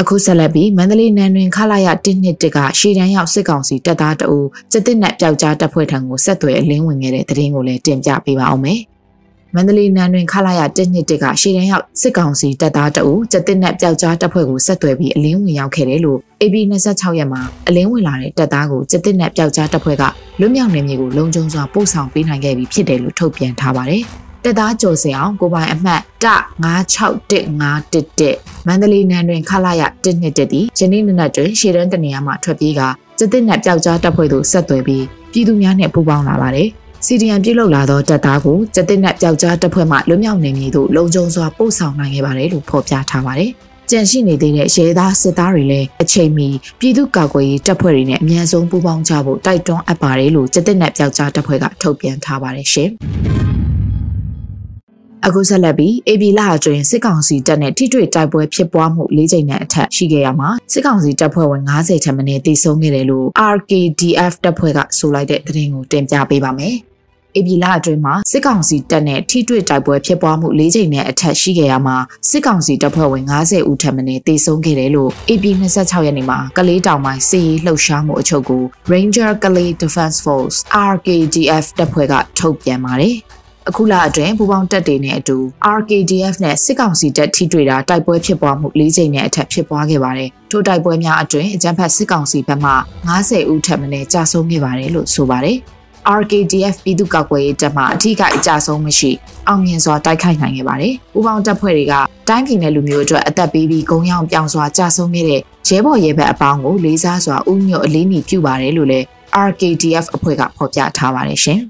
[0.00, 4.38] အခုဆက်လက်ပြီးမန္တလေးနန်းတွင်ခလာရ1နှစ်တကရှေ့တန်းရောက်စစ်ကောင်စီတပ်သားတအူ
[4.72, 8.80] စစ်တပ်နဲ့ပျောက်ကြားတပ်ဖွဲ့ထံကိုဆက်သွယ်အလင်းဝင်ခဲ့တဲ့သတင်းကိုလည်းတင်ပြပေးပါအောင်မယ်။
[9.54, 16.54] မန္တလေးနန်းတွင်ခလာရ1နှစ်တကရှေ့တန်းရောက်စစ်ကောင်စီတပ်သားတအူကျတဲ့နဲ့ပျောက်ကြားတပ်ဖွဲ့ကိုဆက်သွယ်ပြီးအလင်းဝင်ရောက်ခဲ့တယ်လို့ AB
[16.86, 20.04] 26ရက်မှာအလင်းဝင်လာတဲ့တပ်သားကိုကျတဲ့နဲ့ပျောက်ကြားတပ်ဖွဲ့က
[20.40, 24.02] လွတ်မြောက်နေမျိုးကိုလုံခြုံစွာပို့ဆောင်ပေးနိုင်ခဲ့ပြီးဖြစ်တယ်လို့ထုတ်ပြန်ထားပါတယ်။
[24.44, 26.26] တပ်သားကျော်စင်အောင်ကိုပိုင်အမှတ်တ
[26.64, 32.80] 961511မန္တလေးနန်းတွင်ခလာရ1နှစ်တည်းယနေ့နေ့တွင်ရှေ့တန်းတနေရာမှာထွက်ပြေးက
[33.18, 36.68] ကျတဲ့နဲ့ပျောက်ကြားတပ်ဖွဲ့သို့ဆက်သွယ်ပြီးပြည်သူများနဲ့ပူးပေါင်းလာပါတယ်။
[37.08, 43.50] စီဒီယန်ပြုတ်လောက်လာသောတပ်သားကိုကျတဲ့နဲ့ပျောက်ကြားတပ်ဖွဲ့မှလွတ်မြောက်နေမည်သို့လုံခြုံစွာပို့ဆောင်နိုင်ခဲ့ပါတယ်လို့ဖော်ပြထားပါတယ်။
[43.90, 46.48] ကြန့်ရှိနေသေးတဲ့ရဲသားစစ်သားတွေလည်းအချိန်မီ
[46.80, 52.90] ပြည်သူ့ကာကွယ်ရေးတပ်ဖွဲ့တွေနဲ့အမြန်ဆုံးပူးပေါင်းကြဖို့တိုက်တွန်းအပ်ပါတယ်လို့ကျတဲ့နဲ့ပျောက်ကြားတပ်ဖွဲ့ကထုတ်ပြန်ထားပါတယ်ရှင်။
[55.26, 66.76] အခုဆက်လက်ပြီး AB လအတွင်းစစ်ကောင်စီတပ်နဲ့ထိတွေ့တိုက်ပွဲဖြစ်ပွားမှု၄ချိန်နဲ့အထက်ရှိခဲ့ရမှာစစ်ကောင်စီတပ်ဖွဲ့ဝင်90ထက်မနည်းတိစုံခဲ့တယ်လို့ RKDF တပ်ဖွဲ့ကဆိုလိုက်တဲ့သတင်းကိုတင်ပြပေးပါမယ်။
[67.38, 71.96] ဧပြီလအတွင်းမှာစစ်ကောင်စီတပ်နဲ့ထိတွေ့တိုက်ပွဲဖြစ်ပွားမှု၄ချိန်နဲ့အထက်ရှိခဲ့ရမှာ
[72.30, 75.44] စစ်ကောင်စီတပ်ဖွဲ့ဝင်90ဦးထပ်မံတေဆုံးခဲ့တယ်လို့ AP
[75.76, 80.56] 26ရက်နေ့မှာကလေးတောင်ပိုင်းစစ်ရေးလှုပ်ရှားမှုအချုပ်ကို Ranger ကလေး Defense Force
[80.92, 83.16] RKDF တပ်ဖွဲ့ကထုတ်ပြန်ပါတယ်
[83.68, 85.36] အခုလအတွင်းပူပေါင်းတပ်တွေနဲ့အတူ
[85.76, 92.72] RKDF နဲ့စစ်ကောင်စီတပ်ထိတွေ့တာတိုက်ပွဲဖြစ်ပွားမှု၄ချိန်နဲ့အထက်ဖြစ်ပွားခဲ့ပါတယ်။ထိုတိုက်ပွဲများအတွင်းအကြမ်းဖက်စစ်ကောင်စီဘက်မှ
[93.08, 95.58] 90ဦးထပ်မံကြာဆုံးခဲ့ပါတယ်လို့ဆိုပါတယ်။
[96.20, 99.10] RKDF ပြည်သူ့ကာကွယ်ရေးတပ်မှအထူးကအကြဆုံးမရှိ
[99.48, 101.94] အောင်မြင်စွာတိုက်ခိုက်နိုင်ခဲ့ပါတယ်။ပူပေါင်းတပ်ဖွဲ့တွေက
[102.28, 109.06] တိုင်းပြည်နယ်လူမျိုးအတွက်အသက်ပေးပြီးဂုံရောင်ပြောင်စွာကြာဆုံးခဲ့တဲ့ရဲဘော်ရဲဘက်အပေါင်းကိုလေးစားစွာဥညွတ်အလေးမီပြုပါတယ်လို့လည်း
[109.48, 111.60] RKDF အဖွဲ့ကဖော်ပြထားပါတယ်ရှင်။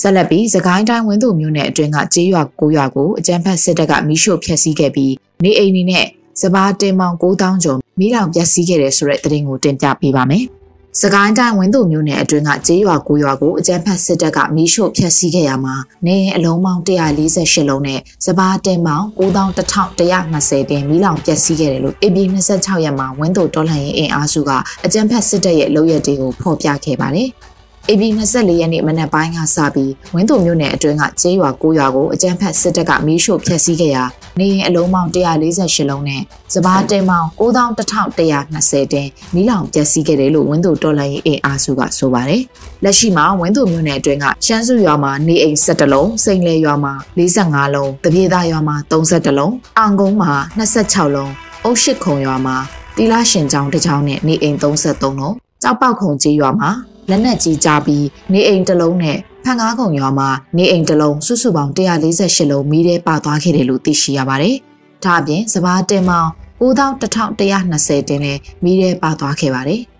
[0.00, 5.12] ဆက်လက်ပြီးသခိုင်းတိုင်းဝင်းသူမျိုးနယ်အတွင်းကကျေးရွာ၉ရွာကိုအကြမ်းဖက်စစ်တပ်ကမိရှို့ဖျက်ဆီးခဲ့ပြီး
[5.44, 6.06] နေအိမ်တွေနဲ့
[6.40, 10.46] စပားတင်မောင်9000ကျော်မိလောင်ပျက်စီးခဲ့တဲ့ဆိုတဲ့သတင်းကိုတင်ပြပေးပါမယ်။
[11.00, 15.74] စကိုင်းတိုင်းဝင်းသူမြို့နယ်အတွင်းကကျေးရွာကိုရွာကိုအကြမ်းဖက်စစ်တပ်ကမီးရှို့ဖျက်ဆီးခဲ့ရမှာ
[16.06, 22.16] နေအလုံးပေါင်း148လုံးနဲ့စပားတင်ပေါင်း9120တင်မီးလောင်ပျက်စီးခဲ့တယ်လို့ AB
[22.52, 24.50] 26ရက်မှာဝင်းသူတော်လှန်ရေးအင်အားစုက
[24.84, 27.30] အကြမ်းဖက်စစ်တပ်ရဲ့လုပ်ရက်တွေကိုဖော်ပြခဲ့ပါတယ်။
[27.90, 34.04] AB 24ရက်နေ့မနက်ပိုင်းကစပြီးဝင်းသူမြို့နယ်အတွင်းကကျေးရွာ9ရွာကိုအကြမ်းဖက်စစ်တပ်ကမီးရှို့ဖျက်ဆီးခဲ့ရာ
[34.38, 36.22] နေရင်အလုံးပေါင်း148လုံးနဲ့
[36.54, 42.42] စပားတင်ပေါင်း9120တင်မီးလောင်ပျက်စီးခဲ့တယ်လို့ဝင်းသူတော်လှန်ရေးအင်အားစုကဆိုပါတယ်။
[42.84, 51.30] လက်ရှိမှာဝင်းသူမြို့နယ်အတွင်းကရှမ်းစုရွာမှာနေအိမ်17လုံး၊စိန်လေရွာမှာ45လုံး၊တပြေသားရွာမှာ32လုံး၊အောင်ကုန်းမှာ26လုံး၊
[51.64, 52.56] အုတ်ရှိခုံရွာမှာ
[52.96, 56.70] တီလာရှင်ကျောင်းတစ်ကျောင်းနဲ့နေအိမ်33လုံး၊ကြောက်ပေါက်ခုံကြီးရွာမှာ
[57.12, 64.54] လက်နက်ကြီးကြပြီးနေအိမ်တစ်လုံးနဲ့ဖန်ကားကုံရွာမှာနေအိမ်တစ်လုံးစုစုပေါင်း148လုံးမီးထဲပါသွားခဲ့တယ်လို့သိရှိရပါတယ်။
[65.04, 69.82] ဒါအပြင်စဘာတင်မောင်9120တင်လည်းမီးထဲပါသွားခဲ့ပါတယ်။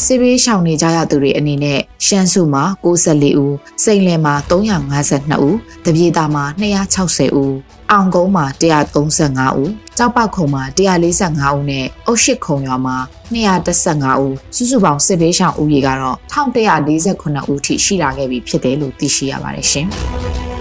[0.00, 3.52] စစ်ဘေးရှောင်နေကြရသူတွေအနေနဲ့ရှမ်းစုမှာ94ဦး၊
[3.84, 7.52] စိန်လယ်မှာ352ဦး၊တပြေတာမှာ260ဦး၊
[7.90, 12.96] အောင်ကုန်းမှာ135ဦး၊ကြောက်ပောက်ခုံမှာ145ဦးနဲ့အုတ်ရှိခုံရွာမှာ
[13.34, 19.88] 215ဦးစုစုပေါင်းစစ်ဘေးရှောင်ဦးရေကတော့1148ဦးထိရှိလာခဲ့ပြီဖြစ်တယ်လို့သိရှိရပါတယ်ရှင်။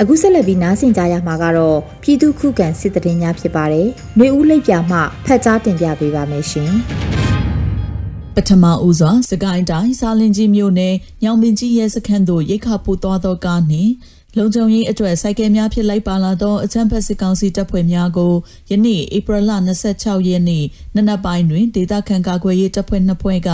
[0.00, 6.72] အခုဆက်လက်ပြီးနားဆင်ကြရမှာကတော့ပြည်သူခုခံစစ်တရင်များဖြစ်ပါတယ်။နေဦးလိပ်ပြမှဖတ်ကြားတင်ပြပေးပါမယ်ရှင်။
[8.34, 13.92] ပထမဦးစွာစကိုင်းတိုင်းစာလင်ကြီးမြို့နယ်ညောင်ပင်ကြီးရဲစခန်းသို့ရိတ်ခါပို့သွားသောကားနှင့်
[14.38, 18.34] လုံခြုံရေးအတွက်စိုက်ကယ်များဖြစ်လိုက်ပါလာသောအချမ်းဖက်စစ်ကောင်စီတပ်ဖွဲ့များကို
[18.70, 19.50] ယနေ့ဧပြီလ
[19.88, 20.64] 26ရက်နေ့
[20.96, 23.50] နနက်ပိုင်းတွင်ဒေသခံကာကွယ်ရေးတပ်ဖွဲ့နှစ်ဖွဲ့က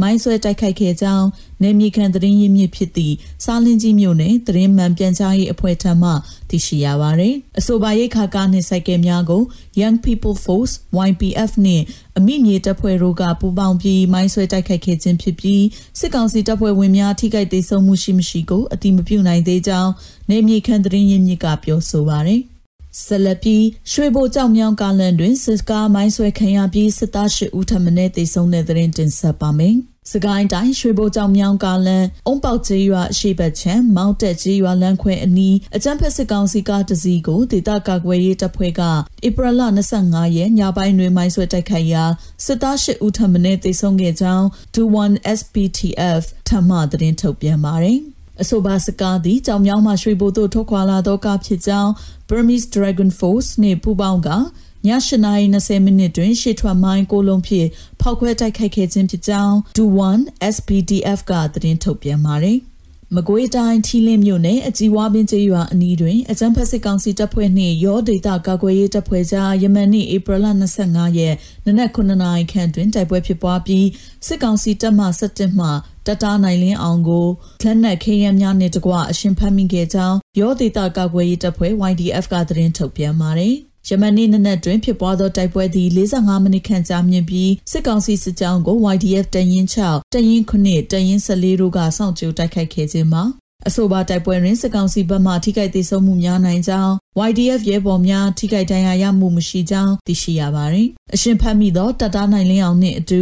[0.00, 1.26] မိုင်းဆွဲတိုက်ခိုက်ခဲ့ကြောင်း
[1.62, 6.10] နေမြေခံသတင်းရင်းမြစ်ဖြစ်သည့်စားလင်းကြီးမြို့နယ်သတင်းမှန်ပြန်ကြားရေးအဖွဲ့ထံမှ
[6.50, 9.42] သိရှိရပါသည်။အဆိုပါရိတ်ခါကားနှင့်စိုက်ကယ်များကို
[9.80, 10.74] Young People Force
[11.08, 11.84] YPF နှင့်
[12.18, 15.64] အမိမြေတပ်ဖွဲ့တို့ကပူးပေါင်းပြီးမိုင်းဆွဲတိုက်ခိုက်ခဲ့ခြင်းဖြစ်ပြီး
[15.98, 19.92] စစ်ကောင်စီတပ်ဖွဲ့ဝင်များထိခိုက်ဒေဆုံးမှုရှိမရှိကိုအတိမပြုနိုင်သေးကြောင်း
[20.30, 22.42] နေမြေခံသတင်းရင်းမြစ်ကပြောဆိုပါသည်။
[23.04, 23.56] ဆလပီ
[23.90, 29.76] ရွှေဘိုကြောင်မြောင်းကားလန်တွင်စစ်ကားမိုင်းဆွဲခံရပြီးစစ်သား၈ဦးထပ်မံတေဆုံးတဲ့တဲ့တင်ဆက်ပါမယ်။
[30.12, 38.82] စကိုင်းတိုင်းရွှေဘိုကြောင်မြောင်းကားလန်အုံပေါက်ကျေးရွာအရှိဘက်ချမ်းမောင်းတက်ကျေးရွာလမ်းခွဲအနီးအကြမ်းဖက်စစ်ကောင်စီကတစည်းကိုဒေသကာကွယ်ရေးတပ်ဖွဲ့က
[39.26, 39.60] ဧပြီလ
[39.98, 42.04] 25ရက်ညပိုင်းတွင်မိုင်းဆွဲတိုက်ခိုက်ရာ
[42.44, 51.90] စစ်သား၈ဦးထပ်မံတေဆုံးခဲ့ကြောင်း21 SPTF ထမှသတင်းထုတ်ပြန်ပါတယ် အဆိုပါစကားသည်ကြောင်မြောင်းမှရွှေဘိုသို့ထွက်ခွာလာသောကားဖြစ်ကြောင်း
[52.28, 54.38] Burmese Dragon Force နှင့်ပူးပေါင်းကည
[54.86, 57.68] 8:20မိနစ်တွင်ရှေ့ထွက်မိုင်းကိုလုံးဖြင့်
[58.00, 60.20] ဖောက်ခွဲတိုက်ခိုက်ခဲ့ခြင်းဖြစ်ကြောင်း Do1
[60.54, 62.58] SPDF ကသတင်းထုတ်ပြန်ပါတယ်။
[63.14, 70.46] မကွေးတိုင်းထီလင်းမြို့နယ်အကြီးဝါပင်ကျေးရွာအနီးတွင်အကြမ်းဖက်စစ်ကောင်စီတပ်ဖွဲ့နှင့်ရောဒေတာကာကွယ်ရေးတပ်ဖွဲ့ကြားယမန်နေ့ဧပြီလ
[70.82, 71.34] 25ရက်
[71.66, 73.86] နနက်9နာရီခန့်တွင်တိုက်ပွဲဖြစ်ပွားပြီး
[74.26, 75.68] စစ်ကောင်စီတပ်မှ17မှ
[76.06, 77.26] တတားနိုင်လင်းအောင်ကို
[77.62, 83.56] လက်နက်ခေးရန်များနှင့်တကွအရှင်ဖမ်းမိခဲ့ကြောင်းရောဒေတာကာကွယ်ရေးတပ်ဖွဲ့ YDF ကသတင်းထုတ်ပြန်ပါတယ်။
[83.88, 93.24] ယမန်နေ့နနက်တွင်ဖြစ်ပွားသောတိုက်ပွဲသည်45မိနစ်ခန့်ကြာမြင့်ပြီးစစ်ကောင်စီစစ်ကြောင်းကို YDF တရင်6တရင်9တရင်14တို့ကစောင့်ကြိုတိုက်ခိုက်ခဲ့ခြင်းမှာ
[93.68, 96.92] အဆိုပါတိုက်ပွဲတွင်စစ်ကောင်စီဘက်မှထိခိုက်ဒေဆုံးမှုများနိုင်ကြောင်း
[97.28, 103.20] YDF ရဲဘော်များထိခိုက်ဒဏ်ရာရမှုမရှိကြောင်းသိရှိရပါသည်။အရှင်ဖတ်မိသောတတားနိုင်လင်းအောင်နှင့်အတူ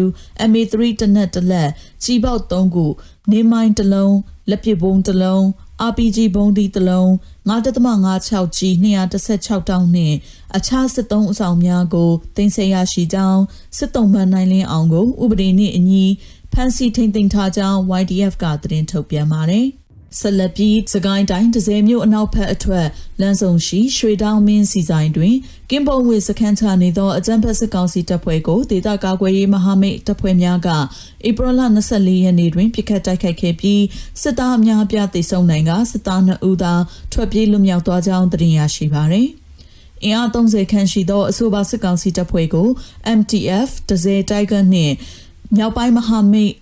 [0.50, 1.70] MA3 တနက်တလက်
[2.02, 2.86] ကြီးပေါက်3ခု
[3.30, 4.16] နေမိုင်းတစ်လုံး
[4.50, 5.44] လက်ပစ်ဘုံတစ်လုံး
[5.88, 7.08] RPG ဘုံဒီတစ်လုံး
[7.48, 10.16] 9.56 G 216တောင်းနှင့်
[10.56, 13.42] အခြားစစ်သုံးအဆောင်များကိုတင်ဆက်ရရှိကြောင်း
[13.78, 16.04] စစ်တုံးမှန်နိုင်လင်းအောင်ကို ဥပဒေနှင့်အညီ
[16.52, 19.66] ဖမ်းဆီးထိန်သိမ်းထားကြောင်း YDF ကသတင်းထုတ်ပြန်ပါတယ်။
[20.20, 22.88] ဆက်လက်ပြီးစကိုင်းတိုင်းဒဇယ်မြို့အနောက်ဘက်အထက်
[23.20, 25.34] လမ်းဆောင်ရှိရွှေတောင်မင်းစီဆိုင်တွင်
[25.70, 30.68] ကင်းပုံဝေစခန်းချနေသောအကြံဖက်စစ်ကောင်စီတပ်ဖွဲ့ကိုဒေသကာကွယ်ရေးမဟာမိတ်တပ်ဖွဲ့များက
[31.28, 31.60] ဧပြီလ
[31.92, 33.82] 24ရက်နေ့တွင်ပြစ်ခတ်တိုက်ခိုက်ခဲ့ပြီး
[34.22, 36.74] စစ်သားအများအပြားသေဆုံးနိုင်ကစစ်သား2ဦးသာ
[37.12, 39.28] ထွက်ပြေးလွတ်မြောက်သွားကြောင်းသိရရှိပါသည်
[40.04, 42.68] အင်အား30ခန့်ရှိသောအဆိုပါစစ်ကောင်စီတပ်ဖွဲ့ကို
[43.18, 44.94] MTF ဒဇယ်တိုက်ကန်နှင့်
[45.56, 46.52] မြောက်ပိုင်းမဟာမိတ်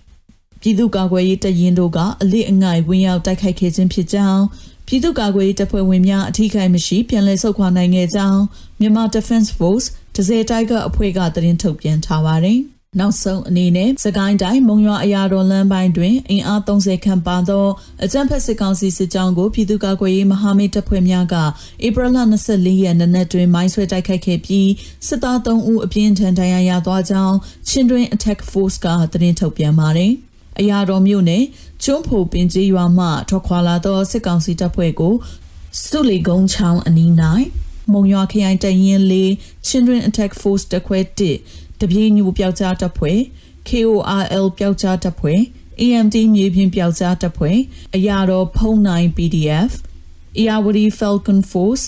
[0.65, 4.43] ပြည်သူ့ကာကွယ်ရေးတပ်ရင်းတို့ကအလစ်အငိုက်ဝင်ရောက်တိုက်ခိုက်ခဲ့ခြင်းဖြစ်ကြောင်း
[4.87, 8.41] ပြည်သူ့ကာကွယ်ရေးတပ်ဖွဲ့ဝင်များအထူးခိုင်မရှိပြန်လည်ဆုတ်ခွာနိုင်ခဲ့ကြောင်း
[8.79, 12.59] မြန်မာ Defense Force ဒဇယ်တိုက်ကအဖွဲကသတင်းထုတ်ပြန်ထားပါတယ်။
[12.99, 17.67] နောက်ဆုံးအနေနဲ့စကိုင်းတိုင်းမုံရွာအရာတော်လမ်းပိုင်းတွင်အင်အား30ခန့်ပါသော
[18.03, 21.35] အကြံဖက်စစ်ကောင်စီစစ်ကြောင်းကိုပြည်သူ့ကာကွယ်ရေးမဟာမိတ်တပ်ဖွဲ့များက
[21.85, 22.17] ဧပြီလ
[22.49, 24.69] 24ရက်နေ့နက်တွင်မိုင်းဆွဲတိုက်ခိုက်ခဲ့ပြီး
[25.07, 27.35] စစ်သား3ဦးအပြင်းထန်ဒဏ်ရာရသွားကြောင်း
[27.67, 30.13] ချင်းတွင် Attack Force ကသတင်းထုတ်ပြန်ပါတယ်။
[30.59, 31.43] အရာတော်မြို့နယ်
[31.83, 35.13] ကျွန်းဖိုပင်ကြီးရွာမှထွက်ခွာလာသောစစ်ကောင်စီတပ်ဖွဲ့ကို
[35.83, 37.11] စုလီကုန်းချောင်းအနီး၌
[37.91, 39.29] မုံရွာခရိုင်တရင်လေး
[39.67, 40.99] Children Attack Force တခွဲ
[41.39, 43.19] 1တပြေးညူပျောက်ကြားတပ်ဖွဲ့
[43.69, 45.39] KORL ပျောက်ကြားတပ်ဖွဲ့
[45.81, 47.57] AMD မြေပြင်ပျောက်ကြားတပ်ဖွဲ့
[47.95, 49.71] အရာတော်ဖုံးနိုင် PDF
[50.39, 51.83] အရာဝတီ Falcon Force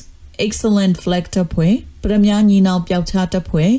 [0.46, 3.72] Excellent Flag တပ်ဖွဲ့ပရမညာညီနောင်ပျောက်ကြားတပ်ဖွဲ့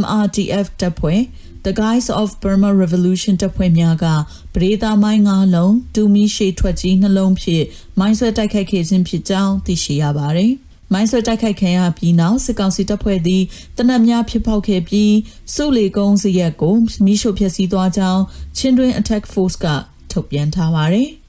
[0.00, 1.20] MRTF တပ်ဖွဲ့
[1.64, 4.06] The Guys of Burma Revolution တပ်ဖွဲ့များက
[4.54, 7.64] ပရိသာမိုင်း၅လုံးတူမီရှေထွက်ကြီးနှလုံးဖြင့်
[7.98, 10.52] မိုင်းဆွဲတိုက်ခိုက်ခဲ့ခြင်းဖြစ်ကြောင်းသိရှိရပါတယ်။
[10.92, 13.42] မိုင်းဆွဲတိုက်ခိုက်ခံရပြီးနောက်စစ်ကောင်စီတပ်ဖွဲ့သည်
[13.76, 15.14] တနက်များဖြစ်ပေါက်ခဲ့ပြီး
[15.54, 18.22] စုလီကုန်းစရက်ကိုမိရှုဖျက်ဆီးသွားကြောင်း
[18.56, 19.66] ချင်းတွင် Attack Force က
[20.10, 21.08] ထုတ်ပြန်ထားပါတယ်။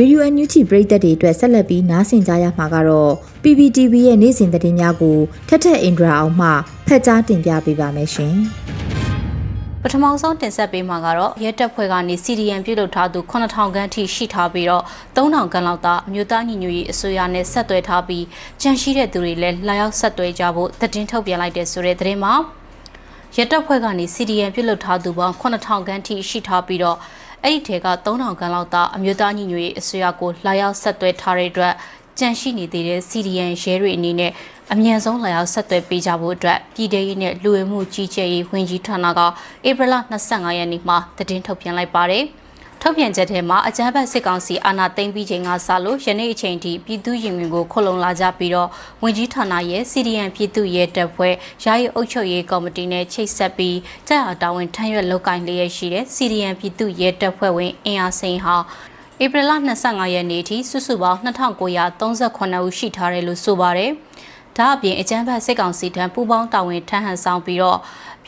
[0.00, 6.48] ရေဒီယိုအန်ယူဂျီပရိသတ်တွေအတွက်ဆက်လက်ပြီးနားဆင်ကြရမှာကတော့ PPTV ရဲ့နေ့စဉ်သတင်းများကိုထက်ထက်အင်ဒရာအောင်မှ
[6.86, 8.36] ဖတ်ကြားတင်ပြပေးပါမယ်ရှင်။
[9.82, 14.84] ပထမဆုံးတင်ဆက်ပေးမှာကတော့ရဲတပ်ဖွဲ့ကနေ CDN ပြုလုပ်ထားသူ9000ခန်းထိရှိထားပြီးတော့
[15.16, 18.24] 3000ခန်းလောက်သာအမျိုးသားညီညွတ်ရေးအစိုးရနဲ့ဆက်သွယ်ထားပြီး
[18.62, 22.34] ကြန့်ရှိတဲ့သူတွေလည်းလာရောက်ဆက်သွယ်ကြဖို့သတင်းထုတ်ပြန်လိုက်တဲ့ဆိုတဲ့သတင်းမှာ
[23.36, 26.98] ရဲတပ်ဖွဲ့ကနေ CDN ပြုလုပ်ထားသူပေါင်း9000ခန်းထိရှိထားပြီးတော့
[27.44, 31.74] အဲ့ဒီထဲက3000ခန်းလောက်သာအမျိုးသားညီညွတ်ရေးအစိုးရကိုလာရောက်ဆက်သွယ်ထားတဲ့အတွက်
[32.18, 34.32] ကြန့်ရှိနေသေးတဲ့ CDN ရဲတွေအနေနဲ့
[34.72, 39.20] အမြန်ဆုံးလာရောက်ဆက်သွယ်ပေးကြဖို့အတွက်ပြည်ထောင်ရေးနဲ့လူဝင်မှုကြီးကြပ်ရေးဝန်ကြီးဌာနက
[39.68, 39.94] ဧပြီလ
[40.26, 42.24] 25ရက်နေ့မှာသတင်းထုတ်ပြန်လိုက်ပါတယ်။
[42.82, 48.68] ထုတ်ပြန်ချက်ထဲမှာအကြမ်းဖက်စစ်ကောင်စီအာဏာသိမ်းပြီးချိန်ကစလို့ယနေ့အချိန်ထိပြည်သူရင်ဝင်ကိုခုလုံလာကြပြီးတော့
[49.02, 53.76] ဝင်ကြီးဌာနရဲ့ CDN ပြည်သူရဲတပ်ဖွဲ့ယာယီအုပ်ချုပ်ရေးကော်မတီနဲ့ချိတ်ဆက်ပြီး
[54.08, 58.56] တပ်အားတာဝန်ထမ်းရွက်လုပ်ကိုင်လျက်ရှိတဲ့ CDN ပြည်သူရဲတပ်ဖွဲ့ဝင်အင်အားစိန်ဟာ
[59.22, 63.92] ဧပြီလ25ရက်နေ့ထိစုစုပေါင်း2938ဦးရှိထားတယ်လို့ဆိုပါတယ်။
[64.56, 67.78] ဒါအပြင်အကြမ်းဖက်စစ်ကောင်စီထံပူးပေါင်းတာဝန်ထမ်းဟန်ဆောင်ပြီးတော့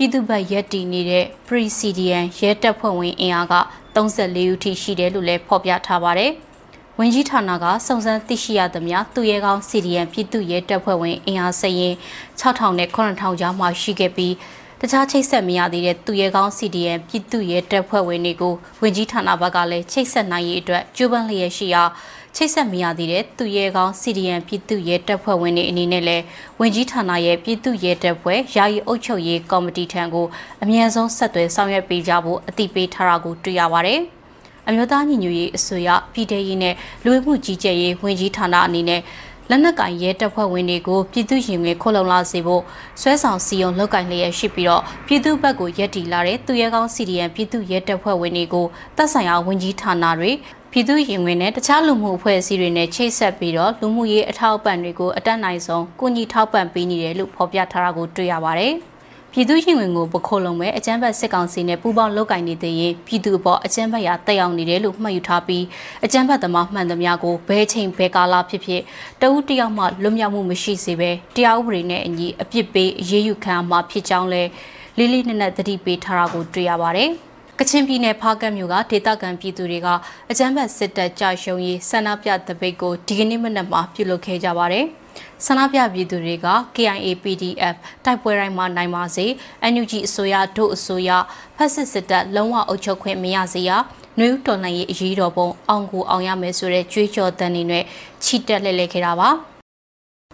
[0.02, 3.54] ပြည်သူ့ဘက်ရက်တည်နေတဲ့ Pre-CDN ရဲတပ်ဖွဲ့ဝင်အင်အားက
[3.94, 6.32] 34ဦးထိရှိတယ်လို့လည်းဖော်ပြထားပါတယ်။
[6.98, 11.94] ဝင်ကြီးဌာနကစုံစမ်းသိရှိရသမျှသူရဲကောင်း CDN ပြည်သူ့ရဲတပ်ဖွဲ့ဝင်အင်အားစရင်
[12.40, 14.34] 6000နဲ့9000ကြားမှရှိခဲ့ပြီး
[14.80, 21.82] တခြားချိတ်ဆက်မရသေးတဲ့သူရဲကောင်း CDN ပြည်သူ့ရဲတပ်ဖွဲ့ဝင်တွေကိုဝင်ကြီးဌာနဘက်ကလည်းချိတ်ဆက်နိုင်ရေးအတွက်ကြိုးပမ်းလျက်ရှိရာ
[22.36, 26.24] ချိတ်ဆက်မရသေးတဲ့သူရဲကောင်း CDN ပြည်သူ့ရဲတပ်ဖွဲ့ဝင်တွေအနေနဲ့လည်း
[26.60, 30.26] ဝင်ကြီးဌာနရဲ့ပြည်သူ့ရဲတပ်ဖွဲ့ယာယီအုပ်ချုပ်ရေးကော်မတီထံကို
[30.62, 34.00] အမြန်ဆုံးဆက်သွယ်ဆောင်ရွက်ပေးကြဖို့အသိပေးထားတာကိုတွေ့ရပါတယ်။
[34.68, 39.00] အမျိုးသားညီညွတ်ရေးအစိုးရပြည်ထရေးနဲ့လူဝင်မှုကြီးကြပ်ရေးဝန်ကြီးဌာနအနေနဲ့
[39.50, 42.62] လက်နက်ကင်ရဲတပ်ဖွဲ့ဝင်တွေကိုပြည်သူရင်ဝင်ခိုလုံလာစေဖို့
[43.00, 48.66] ဆွဲဆောင်စီယုံလောက်ကင်လျက်ရှိပြီးတော့ပြည်သူဘက်ကိုရက်တီလာတဲ့သူရဲကောင်း CDN ပြည်သူရဲတပ်ဖွဲ့ဝင်တွေကို
[48.96, 50.30] တပ်ဆိုင်ရာဝန်ကြီးဌာနတွေ
[50.72, 58.72] ပြည်သူရင်ဝင်နဲ့တခြားလူမှုအဖွဲ့အစည်းတွေနဲ့ချိတ်ဆက်ပြီးတော့လူမှုရေးအထောက်အပံ့တွေကိုအတက်နိုင်ဆုံးကုညီထောက်ပံ့ပေးနေတယ်လို့ဖော်ပြထားတာကိုတွေ့ရပါတယ်။
[59.32, 65.64] ပြည်သူရင်ဝင်ကိုပခိုးလုံးမဲ့အကြမ်းဖက်စစ်ကောင်စီနဲ့ပူးပေါင်းလုပ်ကင်နေတဲ့ရင်ပြည်သူအပေါ်အကြမ်းဖက်ရာတက်ရောက်နေတယ်လို့မှတ်ယူထားပြီး
[66.04, 68.82] အကြမ်းဖက်သမားမှန်သမျှကိုဘဲချိန်ဘဲကာလဖြစ်ဖြစ်
[69.20, 74.42] တဦးတယောက်မှလွတ်မြောက်မှုမရှိစေဘဲတရားဥပဒေနဲ့အညီအပြစ်ပေးအရေးယူခံမှာဖြစ်ကြောင်းလဲ
[74.98, 77.12] လေးလေးနက်နက်သတိပေးထားတာကိုတွေ့ရပါတယ်။
[77.62, 79.88] ကချင်ပြည်နယ်ဖားကတ်မြို့ကဒေသခံပြည်သူတွေက
[80.30, 84.84] အကြမ်းဖက်စစ်တပ်ကြာရှုံးရေးဆန္ဒပြတပိတ်ကိုဒီကနေ့မနက်မှာပြုလုပ်ခဲ့ကြပါတယ်။
[85.46, 86.46] ဆန္ဒပြပြည်သူတွေက
[86.76, 89.26] KIA PDF တိုက်ပွဲတိုင်းမှာနိုင်ပါစေ
[89.72, 91.10] NUG အစိုးရတို့အစိုးရ
[91.56, 93.70] ဖက်စစ်စစ်တပ်လုံးဝအုပ်ချုပ်ခွင့်မရစေရ
[94.18, 97.84] နှွေးတော်လှန်ရေးအရေးတော်ပုံအောင်ကိုအောင်ရမယ်ဆိုတဲ့ကြွေးကြော်တန်တွေနဲ့
[98.24, 99.30] ချီတက်လှည့်လည်ခဲ့တာပါ။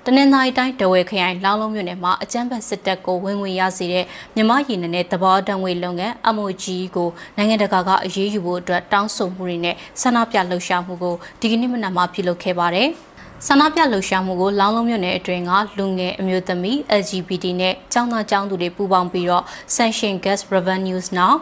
[0.09, 4.05] တနင်္သာရီတိုင်းတဝဲခရိုင်လောင်းလုံးမြို့နယ်မှာအကြမ်းဖက်စစ်တပ်ကိုဝင်ဝင်ရစေတဲ့
[4.37, 6.65] မြမရည်နယ်သဘောတံငွေလုပ်ငန်း MOG
[6.97, 12.89] ကိုနိုင်ငံတကာကအရေးယူဖို့အတွက်တောင်းဆိုမှုတွေနဲ့ဆန္ဒပြလှုပ်ရှားမှုကိုဒီကနေ့မနက်မှာပြုလုပ်ခဲ့ပါတယ်။
[13.47, 19.45] ဆန္ဒပြလှုပ်ရှားမှုကိုလောင်းလုံးမြို့နယ်အတွင်းကလူငယ်အမျိုးသမီး LGBT နဲ့ចောင်းသားចောင်းသူတွေပူးပေါင်းပြီးတော့
[19.77, 21.35] Sanction Gas Revenues Now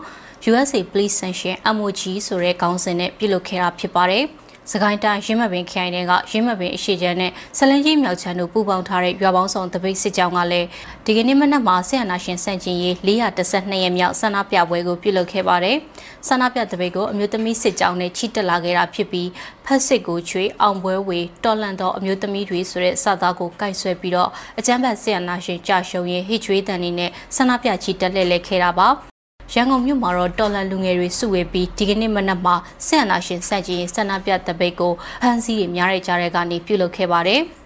[0.51, 4.27] USA Please Sanction MOG ဆိုတဲ့ခေါင်းစဉ်နဲ့ပြုလုပ်ခဲ့တာဖြစ်ပါတယ်။
[4.73, 10.67] စကိုင်းတိုင်းရင်းမပင်ခိုင်တဲ့ကရင်းမပင်အရှိချမ်းနဲ့ဆလင်းကြီးမြောက်ချမ်းတို့ပူးပေါင်းထားတဲ့ရွာပေါင်းဆောင်တပိတ်စစ်ကြောင်းကလည်း
[11.05, 15.77] ဒီကနေ့မနက်မှာဆီယနာရှင်စန့်ကျင်ရေး412ရက်မြောက်ဆန္ဒပြပွဲကိုပြုလုပ်ခဲ့ပါတယ်။
[16.29, 19.29] ဆန္ဒပြတပိတ်ကိုအမျိုးသမီးစစ်ကြောင်းနဲ့ချီတက်လာခဲ့တာဖြစ်ပြီး
[19.65, 28.91] ဖက်စစ်ကိုချွေအောင်ပွဲဝေတော်လန်သောအမျိုးသမီးတွေဆိုတဲ့စသားကိုကိုက်ဆွဲပြီးတော့အကြမ်းဖက်ဆီယနာရှင်ကြာရှုံးရေးဟစ်ချွေးတန်နေနဲ့ဆန္ဒပြချီတက်လှည့်လည်ခဲ့တာပါ။
[29.53, 32.55] ရန်ကုန်မြို့မှာတော့တော်လန်လူငယ်တွေစုဝေးပြီးဒီကနေ့မနက်မှာ
[32.87, 37.43] ဆင်အနာရှင်စန့်ကျင်ဆန္ဒပြတပိတ်ကိုဖမ်းဆီးရများတဲ့ကြားတဲ့ကနေပြုလုပ်ခဲ့ပါတယ်။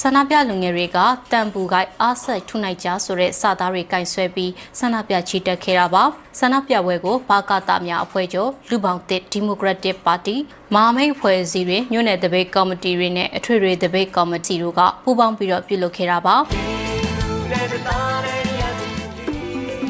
[0.00, 0.98] ဆန္ဒပြလူငယ်တွေက
[1.32, 6.02] တန်ပူကိုက်အားဆက်ထုနိုင်ကြဆိုတဲ့စာသားတွေကင်ဆွဲပြီးဆန္ဒပြချီတက်ခဲ့တာပါ
[6.38, 10.36] ဆန္ဒပြပွဲကိုဘာကာတာများအဖွဲ့ချုပ်လူပေါင်းတစ်ဒီမိုကရက်တစ်ပါတီ
[10.74, 16.36] မဟာမိတ်ဖွဲ့စည်းတွေညွန့်နယ်တပိတ်ကော်မတီတွေနဲ့အထွေထွေတပိတ်ကော်မတီတို့ကပူးပေါင်းပြီးတော့ပြုလုပ်ခဲ့တာပါ